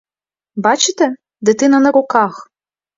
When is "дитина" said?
1.45-1.79